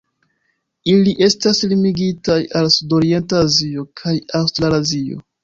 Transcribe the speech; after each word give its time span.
Ili 0.93 1.11
estas 1.25 1.61
limigitaj 1.73 2.39
al 2.61 2.71
sudorienta 2.77 3.43
Azio 3.45 3.87
kaj 4.03 4.17
Aŭstralazio. 4.43 5.23